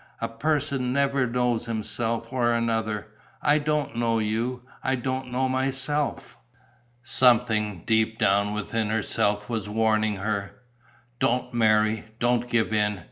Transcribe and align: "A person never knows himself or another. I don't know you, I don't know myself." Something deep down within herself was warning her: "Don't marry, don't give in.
"A 0.19 0.27
person 0.27 0.91
never 0.93 1.27
knows 1.27 1.67
himself 1.67 2.33
or 2.33 2.53
another. 2.53 3.05
I 3.39 3.59
don't 3.59 3.95
know 3.95 4.17
you, 4.17 4.63
I 4.81 4.95
don't 4.95 5.31
know 5.31 5.47
myself." 5.47 6.39
Something 7.03 7.83
deep 7.85 8.17
down 8.17 8.51
within 8.55 8.89
herself 8.89 9.47
was 9.47 9.69
warning 9.69 10.15
her: 10.15 10.53
"Don't 11.19 11.53
marry, 11.53 12.05
don't 12.17 12.49
give 12.49 12.73
in. 12.73 12.99